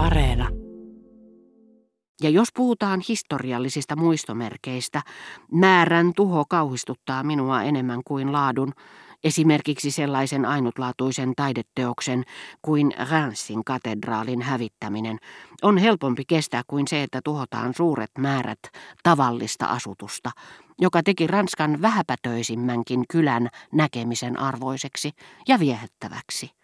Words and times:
Areena. 0.00 0.48
Ja 2.22 2.30
jos 2.30 2.48
puhutaan 2.54 3.00
historiallisista 3.08 3.96
muistomerkeistä, 3.96 5.02
määrän 5.52 6.12
tuho 6.16 6.44
kauhistuttaa 6.48 7.22
minua 7.22 7.62
enemmän 7.62 8.00
kuin 8.06 8.32
laadun, 8.32 8.72
esimerkiksi 9.24 9.90
sellaisen 9.90 10.44
ainutlaatuisen 10.44 11.32
taideteoksen 11.36 12.24
kuin 12.62 12.92
Reims 13.10 13.48
katedraalin 13.66 14.42
hävittäminen, 14.42 15.18
on 15.62 15.78
helpompi 15.78 16.22
kestää 16.28 16.62
kuin 16.66 16.88
se, 16.88 17.02
että 17.02 17.20
tuhotaan 17.24 17.74
suuret 17.74 18.10
määrät 18.18 18.60
tavallista 19.02 19.66
asutusta, 19.66 20.30
joka 20.78 21.02
teki 21.02 21.26
Ranskan 21.26 21.82
vähäpätöisimmänkin 21.82 23.04
kylän 23.10 23.48
näkemisen 23.72 24.38
arvoiseksi 24.38 25.10
ja 25.48 25.58
viehättäväksi. 25.58 26.59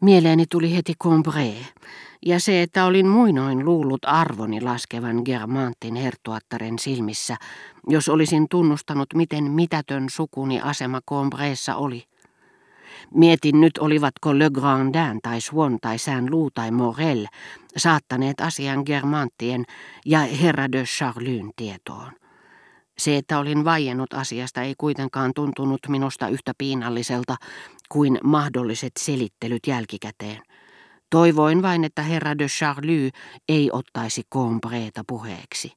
Mieleeni 0.00 0.44
tuli 0.50 0.76
heti 0.76 0.94
Combré, 1.04 1.54
ja 2.26 2.40
se, 2.40 2.62
että 2.62 2.84
olin 2.84 3.08
muinoin 3.08 3.64
luullut 3.64 4.04
arvoni 4.04 4.60
laskevan 4.60 5.22
Germantin 5.24 5.94
hertuattaren 5.94 6.78
silmissä, 6.78 7.36
jos 7.88 8.08
olisin 8.08 8.46
tunnustanut, 8.48 9.14
miten 9.14 9.50
mitätön 9.50 10.10
sukuni 10.10 10.60
asema 10.60 11.00
Combreessa 11.08 11.76
oli. 11.76 12.04
Mietin 13.14 13.60
nyt, 13.60 13.78
olivatko 13.78 14.38
Le 14.38 14.50
Grandin 14.50 15.20
tai 15.22 15.40
Swan 15.40 15.78
tai 15.80 15.98
Saint-Loup 15.98 16.54
tai 16.54 16.70
Morel 16.70 17.26
saattaneet 17.76 18.40
asian 18.40 18.82
Germantien 18.86 19.64
ja 20.06 20.18
herra 20.18 20.72
de 20.72 20.84
Charlyn 20.84 21.50
tietoon. 21.56 22.23
Se, 22.98 23.16
että 23.16 23.38
olin 23.38 23.64
vaiennut 23.64 24.12
asiasta, 24.12 24.62
ei 24.62 24.74
kuitenkaan 24.78 25.32
tuntunut 25.34 25.80
minusta 25.88 26.28
yhtä 26.28 26.52
piinalliselta 26.58 27.36
kuin 27.88 28.18
mahdolliset 28.24 28.92
selittelyt 28.98 29.66
jälkikäteen. 29.66 30.42
Toivoin 31.10 31.62
vain, 31.62 31.84
että 31.84 32.02
herra 32.02 32.38
de 32.38 32.46
Charlie 32.46 33.10
ei 33.48 33.70
ottaisi 33.72 34.22
Combreeta 34.34 35.02
puheeksi. 35.06 35.72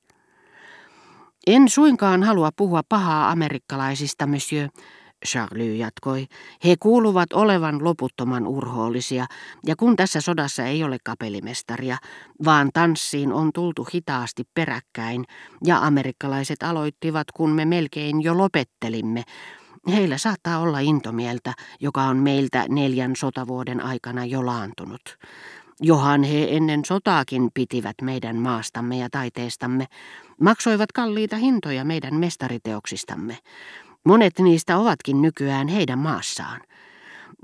En 1.48 1.70
suinkaan 1.70 2.24
halua 2.24 2.50
puhua 2.56 2.82
pahaa 2.90 3.32
amerikkalaisista, 3.32 4.28
monsieur, 4.28 4.70
Charlie 5.26 5.78
jatkoi. 5.78 6.28
He 6.66 6.76
kuuluvat 6.80 7.34
olevan 7.34 7.84
loputtoman 7.84 8.48
urhoollisia, 8.48 9.26
ja 9.66 9.76
kun 9.76 9.96
tässä 9.96 10.22
sodassa 10.22 10.66
ei 10.66 10.84
ole 10.84 10.98
kapelimestaria, 11.04 11.98
vaan 12.46 12.70
tanssiin 12.74 13.34
on 13.34 13.54
tultu 13.54 13.88
hitaasti 13.94 14.44
peräkkäin, 14.54 15.26
ja 15.66 15.78
amerikkalaiset 15.78 16.64
aloittivat, 16.64 17.28
kun 17.34 17.52
me 17.52 17.66
melkein 17.66 18.24
jo 18.24 18.38
lopettelimme, 18.38 19.24
Heillä 19.88 20.18
saattaa 20.18 20.60
olla 20.60 20.80
intomieltä, 20.80 21.54
joka 21.80 22.02
on 22.02 22.18
meiltä 22.18 22.66
neljän 22.70 23.16
sotavuoden 23.16 23.82
aikana 23.82 24.26
jo 24.26 24.46
laantunut. 24.46 25.18
Johan 25.82 26.24
he 26.24 26.48
ennen 26.50 26.86
sotaakin 26.86 27.50
pitivät 27.54 27.96
meidän 28.02 28.36
maastamme 28.36 28.98
ja 28.98 29.10
taiteestamme, 29.12 29.86
maksoivat 30.42 30.92
kalliita 30.92 31.36
hintoja 31.36 31.86
meidän 31.86 32.16
mestariteoksistamme. 32.16 33.38
Monet 34.08 34.40
niistä 34.40 34.78
ovatkin 34.78 35.22
nykyään 35.22 35.68
heidän 35.68 36.00
maassaan. 36.00 36.62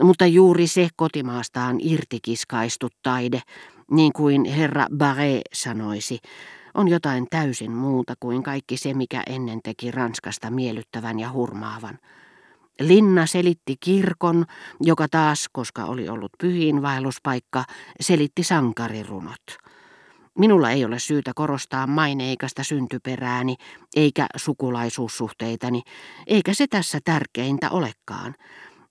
Mutta 0.04 0.26
juuri 0.26 0.68
se 0.68 0.88
kotimaastaan 0.96 1.78
irtikiskaistut 1.80 2.94
taide, 3.04 3.42
niin 3.92 4.14
kuin 4.14 4.46
herra 4.46 4.86
Barré 4.94 5.42
sanoisi, 5.54 6.20
on 6.74 6.88
jotain 6.88 7.28
täysin 7.30 7.72
muuta 7.72 8.14
kuin 8.20 8.44
kaikki 8.44 8.78
se, 8.78 8.94
mikä 8.94 9.24
ennen 9.28 9.60
teki 9.64 9.92
Ranskasta 9.92 10.52
miellyttävän 10.52 11.20
ja 11.20 11.32
hurmaavan. 11.32 12.00
Linna 12.80 13.26
selitti 13.26 13.76
kirkon, 13.80 14.46
joka 14.82 15.08
taas, 15.08 15.50
koska 15.52 15.86
oli 15.86 16.10
ollut 16.10 16.32
pyhiinvaelluspaikka, 16.38 17.64
selitti 18.00 18.44
sankarirunot. 18.44 19.44
Minulla 20.40 20.72
ei 20.72 20.86
ole 20.86 21.00
syytä 21.00 21.32
korostaa 21.36 21.88
maineikasta 21.88 22.64
syntyperääni 22.64 23.56
eikä 23.96 24.28
sukulaisuussuhteitani, 24.36 25.82
eikä 26.28 26.54
se 26.54 26.68
tässä 26.68 27.00
tärkeintä 27.04 27.70
olekaan. 27.70 28.36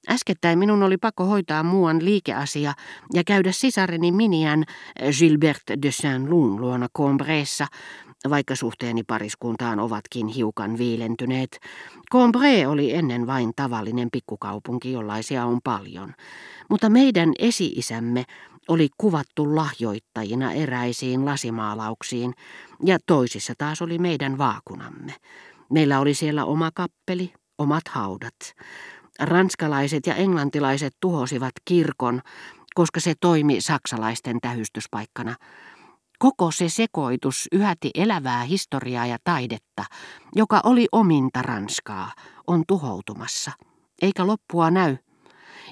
Äskettäin 0.08 0.58
minun 0.58 0.82
oli 0.82 0.96
pakko 0.96 1.24
hoitaa 1.24 1.62
muuan 1.62 2.04
liikeasia 2.04 2.74
ja 3.14 3.24
käydä 3.24 3.52
sisareni 3.52 4.12
Minian 4.12 4.64
Gilbert 5.18 5.62
de 5.82 5.90
Saint-Lun 5.90 6.60
luona 6.60 6.88
Combreessa, 6.98 7.66
vaikka 8.30 8.56
suhteeni 8.56 9.02
pariskuntaan 9.02 9.80
ovatkin 9.80 10.26
hiukan 10.26 10.78
viilentyneet. 10.78 11.60
Combré 12.14 12.66
oli 12.68 12.94
ennen 12.94 13.26
vain 13.26 13.52
tavallinen 13.56 14.08
pikkukaupunki, 14.12 14.92
jollaisia 14.92 15.44
on 15.44 15.58
paljon. 15.64 16.14
Mutta 16.70 16.90
meidän 16.90 17.32
esi-isämme 17.38 18.24
oli 18.72 18.88
kuvattu 18.98 19.56
lahjoittajina 19.56 20.52
eräisiin 20.52 21.24
lasimaalauksiin, 21.24 22.34
ja 22.84 22.98
toisissa 23.06 23.54
taas 23.58 23.82
oli 23.82 23.98
meidän 23.98 24.38
vaakunamme. 24.38 25.14
Meillä 25.70 26.00
oli 26.00 26.14
siellä 26.14 26.44
oma 26.44 26.70
kappeli, 26.74 27.32
omat 27.58 27.88
haudat. 27.88 28.34
Ranskalaiset 29.20 30.06
ja 30.06 30.14
englantilaiset 30.14 30.92
tuhosivat 31.00 31.52
kirkon, 31.64 32.20
koska 32.74 33.00
se 33.00 33.14
toimi 33.20 33.60
saksalaisten 33.60 34.40
tähystyspaikkana. 34.40 35.34
Koko 36.18 36.50
se 36.50 36.68
sekoitus 36.68 37.48
yhäti 37.52 37.90
elävää 37.94 38.42
historiaa 38.42 39.06
ja 39.06 39.16
taidetta, 39.24 39.84
joka 40.34 40.60
oli 40.64 40.86
ominta 40.92 41.42
Ranskaa, 41.42 42.12
on 42.46 42.62
tuhoutumassa. 42.68 43.52
Eikä 44.02 44.26
loppua 44.26 44.70
näy. 44.70 44.96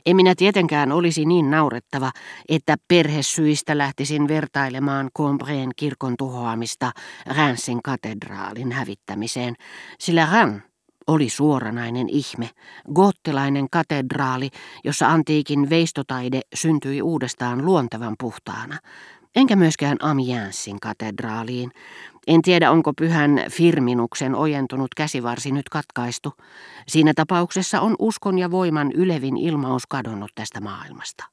En 0.07 0.17
minä 0.17 0.35
tietenkään 0.37 0.93
olisi 0.93 1.25
niin 1.25 1.51
naurettava, 1.51 2.11
että 2.49 2.77
perhesyistä 2.89 3.79
lähtisin 3.79 4.29
vertailemaan 4.29 5.11
Combreen 5.19 5.71
kirkon 5.77 6.15
tuhoamista 6.19 6.93
Ränsin 7.27 7.83
katedraalin 7.83 8.73
hävittämiseen, 8.73 9.55
sillä 9.99 10.29
Rän 10.33 10.63
oli 11.07 11.29
suoranainen 11.29 12.09
ihme, 12.09 12.51
goottilainen 12.95 13.71
katedraali, 13.71 14.51
jossa 14.85 15.09
antiikin 15.09 15.71
veistotaide 15.71 16.41
syntyi 16.55 17.03
uudestaan 17.03 17.65
luontevan 17.65 18.15
puhtaana. 18.21 18.79
Enkä 19.37 19.57
myöskään 19.57 19.97
Amiensin 20.01 20.81
katedraaliin. 20.81 21.73
En 22.27 22.43
tiedä, 22.43 22.71
onko 22.71 22.93
pyhän 22.93 23.45
Firminuksen 23.51 24.35
ojentunut 24.35 24.95
käsivarsi 24.97 25.53
nyt 25.53 25.69
katkaistu. 25.69 26.33
Siinä 26.89 27.13
tapauksessa 27.15 27.81
on 27.81 27.95
uskon 27.99 28.39
ja 28.39 28.51
voiman 28.51 28.93
ylevin 28.93 29.37
ilmaus 29.37 29.87
kadonnut 29.87 30.31
tästä 30.35 30.61
maailmasta. 30.61 31.25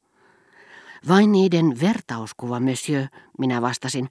Vain 1.08 1.32
niiden 1.32 1.80
vertauskuva, 1.82 2.60
monsieur, 2.60 3.08
minä 3.40 3.62
vastasin. 3.62 4.10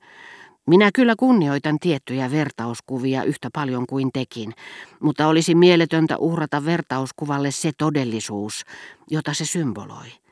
Minä 0.66 0.90
kyllä 0.94 1.14
kunnioitan 1.18 1.78
tiettyjä 1.78 2.30
vertauskuvia 2.30 3.22
yhtä 3.22 3.48
paljon 3.52 3.86
kuin 3.86 4.10
tekin, 4.12 4.52
mutta 5.00 5.26
olisi 5.26 5.54
mieletöntä 5.54 6.16
uhrata 6.16 6.64
vertauskuvalle 6.64 7.50
se 7.50 7.72
todellisuus, 7.78 8.64
jota 9.10 9.34
se 9.34 9.44
symboloi. 9.44 10.25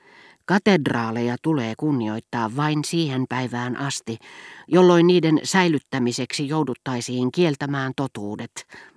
Katedraaleja 0.47 1.37
tulee 1.43 1.75
kunnioittaa 1.79 2.57
vain 2.57 2.85
siihen 2.85 3.25
päivään 3.29 3.77
asti, 3.77 4.19
jolloin 4.69 5.07
niiden 5.07 5.41
säilyttämiseksi 5.45 6.49
jouduttaisiin 6.49 7.33
kieltämään 7.33 7.93
totuudet, 7.97 8.51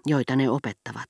joita 0.06 0.36
ne 0.36 0.50
opettavat. 0.50 1.08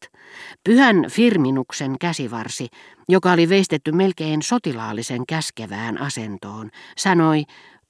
Pyhän 0.63 1.05
Firminuksen 1.09 1.95
käsivarsi, 1.99 2.67
joka 3.09 3.31
oli 3.31 3.49
veistetty 3.49 3.91
melkein 3.91 4.41
sotilaallisen 4.41 5.25
käskevään 5.27 6.01
asentoon, 6.01 6.69
sanoi, 6.97 7.43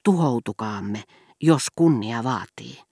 tuhoutukaamme, 0.04 1.02
jos 1.42 1.66
kunnia 1.76 2.24
vaatii. 2.24 2.87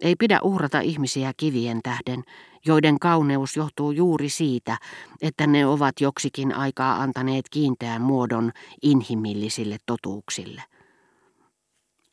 Ei 0.00 0.16
pidä 0.16 0.40
uhrata 0.42 0.80
ihmisiä 0.80 1.32
kivien 1.36 1.80
tähden, 1.82 2.22
joiden 2.66 2.98
kauneus 2.98 3.56
johtuu 3.56 3.90
juuri 3.90 4.28
siitä, 4.28 4.76
että 5.22 5.46
ne 5.46 5.66
ovat 5.66 6.00
joksikin 6.00 6.54
aikaa 6.54 7.02
antaneet 7.02 7.48
kiinteän 7.50 8.02
muodon 8.02 8.52
inhimillisille 8.82 9.76
totuuksille. 9.86 10.62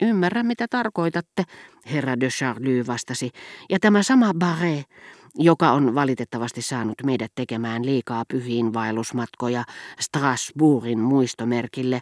Ymmärrän, 0.02 0.46
mitä 0.46 0.68
tarkoitatte, 0.70 1.44
herra 1.92 2.20
de 2.20 2.28
Charlie 2.28 2.88
vastasi, 2.88 3.32
ja 3.70 3.80
tämä 3.80 4.04
sama 4.04 4.32
Barré, 4.32 4.84
joka 5.36 5.72
on 5.72 5.96
valitettavasti 5.96 6.62
saanut 6.62 6.96
meidät 7.04 7.32
tekemään 7.36 7.86
liikaa 7.86 8.24
pyhiin 8.28 8.74
vaellusmatkoja 8.74 9.64
Strasbourgin 10.00 11.00
muistomerkille 11.00 12.02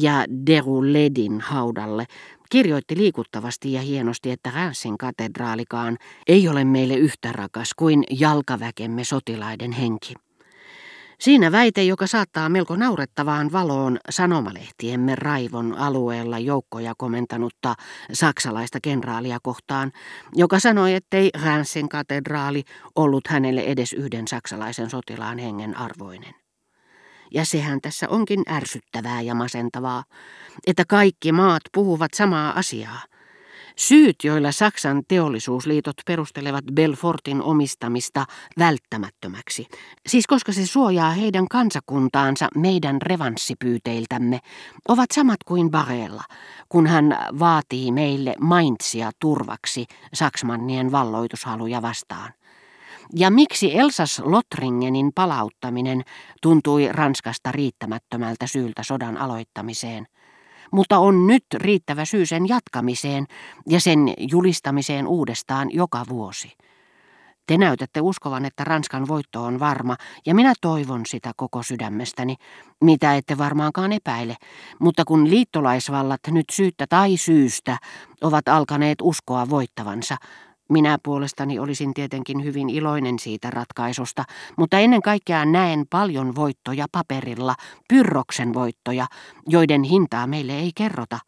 ja 0.00 0.24
Derouledin 0.46 1.40
haudalle, 1.40 2.06
kirjoitti 2.54 2.96
liikuttavasti 2.96 3.72
ja 3.72 3.80
hienosti, 3.80 4.30
että 4.30 4.50
Ränsin 4.50 4.98
katedraalikaan 4.98 5.96
ei 6.26 6.48
ole 6.48 6.64
meille 6.64 6.94
yhtä 6.94 7.32
rakas 7.32 7.74
kuin 7.76 8.04
jalkaväkemme 8.10 9.04
sotilaiden 9.04 9.72
henki. 9.72 10.14
Siinä 11.20 11.52
väite, 11.52 11.84
joka 11.84 12.06
saattaa 12.06 12.48
melko 12.48 12.76
naurettavaan 12.76 13.52
valoon 13.52 13.98
sanomalehtiemme 14.10 15.14
raivon 15.14 15.74
alueella 15.78 16.38
joukkoja 16.38 16.94
komentanutta 16.98 17.74
saksalaista 18.12 18.78
kenraalia 18.82 19.38
kohtaan, 19.42 19.92
joka 20.34 20.58
sanoi, 20.58 20.94
ettei 20.94 21.30
Ränsin 21.42 21.88
katedraali 21.88 22.62
ollut 22.96 23.26
hänelle 23.28 23.60
edes 23.60 23.92
yhden 23.92 24.28
saksalaisen 24.28 24.90
sotilaan 24.90 25.38
hengen 25.38 25.76
arvoinen. 25.76 26.43
Ja 27.34 27.44
sehän 27.44 27.80
tässä 27.80 28.08
onkin 28.08 28.42
ärsyttävää 28.48 29.20
ja 29.20 29.34
masentavaa, 29.34 30.04
että 30.66 30.84
kaikki 30.88 31.32
maat 31.32 31.62
puhuvat 31.72 32.14
samaa 32.14 32.58
asiaa. 32.58 33.00
Syyt, 33.76 34.16
joilla 34.24 34.52
Saksan 34.52 35.02
teollisuusliitot 35.08 35.96
perustelevat 36.06 36.64
Belfortin 36.72 37.42
omistamista 37.42 38.26
välttämättömäksi, 38.58 39.66
siis 40.06 40.26
koska 40.26 40.52
se 40.52 40.66
suojaa 40.66 41.10
heidän 41.10 41.48
kansakuntaansa 41.48 42.48
meidän 42.56 43.02
revanssipyyteiltämme, 43.02 44.40
ovat 44.88 45.10
samat 45.10 45.44
kuin 45.44 45.70
Barella, 45.70 46.22
kun 46.68 46.86
hän 46.86 47.18
vaatii 47.38 47.92
meille 47.92 48.34
Mainzia 48.40 49.10
turvaksi 49.20 49.86
Saksmannien 50.14 50.92
valloitushaluja 50.92 51.82
vastaan. 51.82 52.32
Ja 53.12 53.30
miksi 53.30 53.78
Elsas 53.78 54.22
Lotringenin 54.24 55.12
palauttaminen 55.14 56.02
tuntui 56.42 56.88
Ranskasta 56.92 57.52
riittämättömältä 57.52 58.46
syyltä 58.46 58.82
sodan 58.82 59.16
aloittamiseen? 59.16 60.06
mutta 60.74 60.98
on 60.98 61.26
nyt 61.26 61.44
riittävä 61.54 62.04
syy 62.04 62.26
sen 62.26 62.48
jatkamiseen 62.48 63.26
ja 63.68 63.80
sen 63.80 63.98
julistamiseen 64.18 65.06
uudestaan 65.06 65.68
joka 65.72 66.04
vuosi. 66.08 66.52
Te 67.46 67.58
näytätte 67.58 68.00
uskovan, 68.00 68.44
että 68.44 68.64
Ranskan 68.64 69.08
voitto 69.08 69.44
on 69.44 69.60
varma, 69.60 69.96
ja 70.26 70.34
minä 70.34 70.52
toivon 70.60 71.06
sitä 71.06 71.32
koko 71.36 71.62
sydämestäni, 71.62 72.36
mitä 72.80 73.14
ette 73.14 73.38
varmaankaan 73.38 73.92
epäile. 73.92 74.36
Mutta 74.80 75.04
kun 75.04 75.30
liittolaisvallat 75.30 76.20
nyt 76.28 76.44
syyttä 76.52 76.86
tai 76.88 77.16
syystä 77.16 77.78
ovat 78.20 78.48
alkaneet 78.48 78.98
uskoa 79.02 79.50
voittavansa, 79.50 80.16
minä 80.68 80.98
puolestani 81.02 81.58
olisin 81.58 81.94
tietenkin 81.94 82.44
hyvin 82.44 82.70
iloinen 82.70 83.18
siitä 83.18 83.50
ratkaisusta, 83.50 84.24
mutta 84.58 84.78
ennen 84.78 85.02
kaikkea 85.02 85.44
näen 85.44 85.84
paljon 85.90 86.34
voittoja 86.34 86.86
paperilla, 86.92 87.54
pyrroksen 87.88 88.54
voittoja, 88.54 89.06
joiden 89.48 89.82
hintaa 89.82 90.26
meille 90.26 90.52
ei 90.52 90.70
kerrota. 90.74 91.18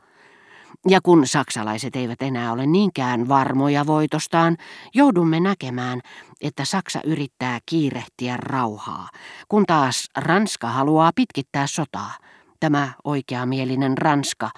Ja 0.88 1.00
kun 1.02 1.26
saksalaiset 1.26 1.96
eivät 1.96 2.22
enää 2.22 2.52
ole 2.52 2.66
niinkään 2.66 3.28
varmoja 3.28 3.86
voitostaan, 3.86 4.56
joudumme 4.94 5.40
näkemään, 5.40 6.00
että 6.40 6.64
Saksa 6.64 7.00
yrittää 7.04 7.58
kiirehtiä 7.66 8.36
rauhaa, 8.36 9.08
kun 9.48 9.66
taas 9.66 10.08
Ranska 10.16 10.68
haluaa 10.68 11.10
pitkittää 11.14 11.66
sotaa. 11.66 12.14
Tämä 12.60 12.92
oikeamielinen 13.04 13.98
Ranska, 13.98 14.50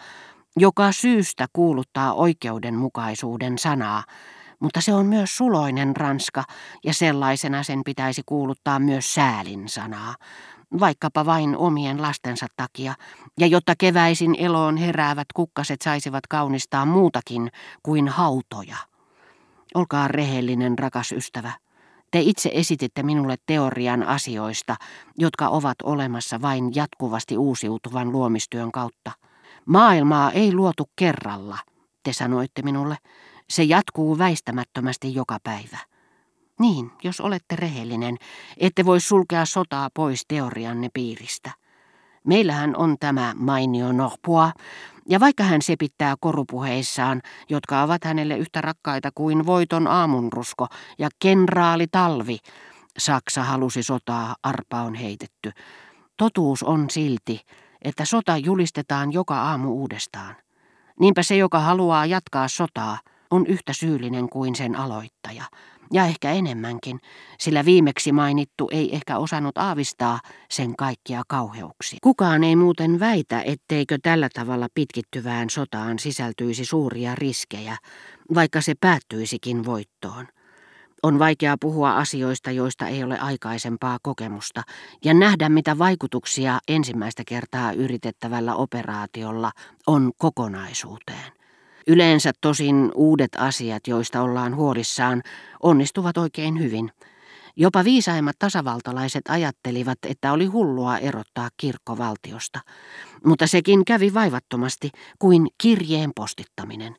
joka 0.57 0.93
syystä 0.93 1.47
kuuluttaa 1.53 2.13
oikeudenmukaisuuden 2.13 3.59
sanaa, 3.59 4.05
mutta 4.61 4.81
se 4.81 4.95
on 4.95 5.07
myös 5.07 5.37
suloinen 5.37 5.97
ranska, 5.97 6.45
ja 6.85 6.95
sellaisena 6.95 7.63
sen 7.63 7.85
pitäisi 7.85 8.23
kuuluttaa 8.27 8.79
myös 8.79 9.15
säälin 9.15 9.69
sanaa, 9.69 10.15
vaikkapa 10.81 11.27
vain 11.27 11.57
omien 11.57 12.03
lastensa 12.03 12.47
takia, 12.57 12.95
ja 13.39 13.47
jotta 13.47 13.75
keväisin 13.79 14.37
eloon 14.39 14.77
heräävät 14.77 15.27
kukkaset 15.35 15.83
saisivat 15.83 16.27
kaunistaa 16.27 16.87
muutakin 16.87 17.51
kuin 17.83 18.09
hautoja. 18.09 18.77
Olkaa 19.75 20.09
rehellinen, 20.09 20.79
rakas 20.79 21.13
ystävä. 21.13 21.53
Te 22.11 22.21
itse 22.21 22.51
esititte 22.53 23.03
minulle 23.03 23.37
teorian 23.47 24.03
asioista, 24.03 24.77
jotka 25.19 25.49
ovat 25.49 25.77
olemassa 25.83 26.43
vain 26.43 26.75
jatkuvasti 26.75 27.39
uusiutuvan 27.39 28.13
luomistyön 28.13 28.73
kautta. 28.73 29.13
Maailmaa 29.67 30.31
ei 30.31 30.53
luotu 30.55 30.91
kerralla, 30.97 31.59
te 32.03 32.13
sanoitte 32.13 32.63
minulle. 32.63 32.97
Se 33.51 33.63
jatkuu 33.63 34.19
väistämättömästi 34.19 35.15
joka 35.15 35.39
päivä. 35.43 35.79
Niin, 36.61 36.91
jos 37.03 37.21
olette 37.21 37.57
rehellinen, 37.57 38.17
ette 38.57 38.85
voi 38.85 39.01
sulkea 39.01 39.45
sotaa 39.45 39.89
pois 39.95 40.25
teorianne 40.29 40.89
piiristä. 40.95 41.51
Meillähän 42.25 42.77
on 42.77 42.97
tämä 43.01 43.35
mainio 43.37 43.93
Norpua, 43.93 44.53
ja 45.09 45.21
vaikka 45.21 45.45
hän 45.45 45.63
sepittää 45.63 46.15
korupuheissaan, 46.21 47.23
jotka 47.49 47.83
ovat 47.83 48.05
hänelle 48.05 48.37
yhtä 48.37 48.61
rakkaita 48.61 49.11
kuin 49.15 49.47
voiton 49.47 49.87
aamunrusko 49.87 50.67
ja 50.99 51.09
kenraali 51.19 51.87
talvi, 51.87 52.39
Saksa 52.99 53.45
halusi 53.45 53.83
sotaa, 53.83 54.37
arpa 54.43 54.83
on 54.83 54.95
heitetty. 54.95 55.53
Totuus 56.17 56.63
on 56.63 56.91
silti, 56.91 57.41
että 57.83 58.05
sota 58.05 58.37
julistetaan 58.37 59.13
joka 59.13 59.43
aamu 59.43 59.73
uudestaan. 59.73 60.37
Niinpä 61.01 61.23
se, 61.23 61.37
joka 61.37 61.61
haluaa 61.61 62.07
jatkaa 62.07 62.49
sotaa, 62.49 62.99
on 63.31 63.47
yhtä 63.47 63.73
syyllinen 63.73 64.29
kuin 64.29 64.55
sen 64.57 64.77
aloittaja, 64.77 65.45
ja 65.93 66.07
ehkä 66.07 66.31
enemmänkin, 66.31 67.01
sillä 67.39 67.65
viimeksi 67.65 68.13
mainittu 68.13 68.69
ei 68.73 68.95
ehkä 68.95 69.19
osannut 69.19 69.59
aavistaa 69.59 70.21
sen 70.51 70.77
kaikkia 70.77 71.23
kauheuksia. 71.29 71.99
Kukaan 72.03 72.45
ei 72.45 72.57
muuten 72.57 73.01
väitä, 73.01 73.43
etteikö 73.43 73.99
tällä 74.03 74.29
tavalla 74.35 74.69
pitkittyvään 74.75 75.51
sotaan 75.51 75.99
sisältyisi 75.99 76.65
suuria 76.65 77.15
riskejä, 77.15 77.77
vaikka 78.35 78.61
se 78.61 78.75
päättyisikin 78.81 79.65
voittoon. 79.65 80.27
On 81.03 81.19
vaikea 81.19 81.57
puhua 81.61 81.97
asioista, 81.97 82.51
joista 82.51 82.89
ei 82.89 83.05
ole 83.05 83.19
aikaisempaa 83.19 83.99
kokemusta, 84.03 84.63
ja 85.05 85.15
nähdä, 85.15 85.49
mitä 85.49 85.79
vaikutuksia 85.79 86.59
ensimmäistä 86.69 87.23
kertaa 87.27 87.73
yritettävällä 87.73 88.55
operaatiolla 88.55 89.51
on 89.87 90.13
kokonaisuuteen. 90.19 91.38
Yleensä 91.89 92.33
tosin 92.41 92.93
uudet 92.95 93.31
asiat, 93.39 93.87
joista 93.87 94.23
ollaan 94.23 94.57
huolissaan, 94.57 95.23
onnistuvat 95.63 96.17
oikein 96.17 96.59
hyvin. 96.59 96.93
Jopa 97.57 97.85
viisaimmat 97.85 98.37
tasavaltalaiset 98.39 99.23
ajattelivat, 99.29 99.99
että 100.07 100.33
oli 100.33 100.47
hullua 100.47 100.99
erottaa 100.99 101.49
kirkko 101.57 101.99
valtiosta. 101.99 102.61
Mutta 103.25 103.47
sekin 103.47 103.85
kävi 103.85 104.15
vaivattomasti 104.15 104.91
kuin 105.19 105.47
kirjeen 105.59 106.11
postittaminen. 106.17 106.97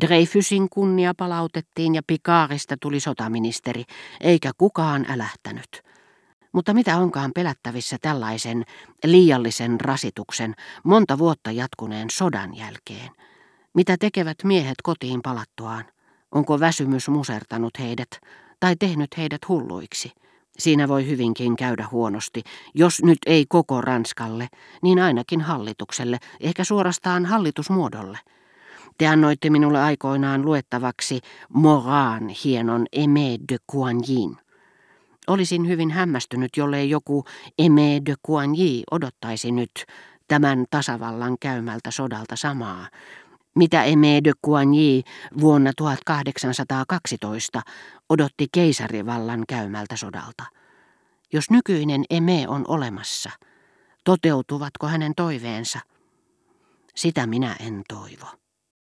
Dreyfusin 0.00 0.68
kunnia 0.68 1.12
palautettiin 1.16 1.94
ja 1.94 2.02
Pikaarista 2.06 2.76
tuli 2.80 3.00
sotaministeri, 3.00 3.84
eikä 4.20 4.50
kukaan 4.58 5.06
älähtänyt. 5.08 5.82
Mutta 6.52 6.74
mitä 6.74 6.98
onkaan 6.98 7.30
pelättävissä 7.34 7.96
tällaisen 8.02 8.64
liiallisen 9.04 9.80
rasituksen 9.80 10.54
monta 10.84 11.18
vuotta 11.18 11.50
jatkuneen 11.50 12.10
sodan 12.10 12.56
jälkeen? 12.56 13.10
Mitä 13.74 13.96
tekevät 14.00 14.36
miehet 14.44 14.82
kotiin 14.82 15.22
palattuaan? 15.22 15.84
Onko 16.32 16.60
väsymys 16.60 17.08
musertanut 17.08 17.78
heidät 17.78 18.08
tai 18.60 18.76
tehnyt 18.76 19.16
heidät 19.16 19.48
hulluiksi? 19.48 20.12
Siinä 20.58 20.88
voi 20.88 21.06
hyvinkin 21.06 21.56
käydä 21.56 21.88
huonosti, 21.90 22.42
jos 22.74 23.02
nyt 23.02 23.18
ei 23.26 23.46
koko 23.48 23.80
Ranskalle, 23.80 24.48
niin 24.82 24.98
ainakin 24.98 25.40
hallitukselle, 25.40 26.18
ehkä 26.40 26.64
suorastaan 26.64 27.26
hallitusmuodolle. 27.26 28.18
Te 28.98 29.06
annoitte 29.06 29.50
minulle 29.50 29.80
aikoinaan 29.80 30.44
luettavaksi 30.44 31.20
Moran 31.48 32.28
hienon 32.28 32.86
Aimé 32.96 33.44
de 33.52 33.56
Coignin. 33.72 34.36
Olisin 35.26 35.68
hyvin 35.68 35.90
hämmästynyt, 35.90 36.56
jollei 36.56 36.90
joku 36.90 37.24
Aimé 37.62 38.06
de 38.06 38.14
Coigny 38.26 38.82
odottaisi 38.90 39.52
nyt 39.52 39.84
tämän 40.28 40.64
tasavallan 40.70 41.36
käymältä 41.40 41.90
sodalta 41.90 42.36
samaa, 42.36 42.88
mitä 43.54 43.82
Aimé 43.82 44.24
de 44.24 44.32
Coigny 44.46 45.02
vuonna 45.40 45.72
1812 45.76 47.62
odotti 48.08 48.46
keisarivallan 48.52 49.44
käymältä 49.48 49.96
sodalta. 49.96 50.44
Jos 51.32 51.50
nykyinen 51.50 52.04
Eme 52.10 52.48
on 52.48 52.64
olemassa, 52.68 53.30
toteutuvatko 54.04 54.86
hänen 54.86 55.14
toiveensa? 55.14 55.78
Sitä 56.94 57.26
minä 57.26 57.56
en 57.60 57.82
toivo. 57.88 58.43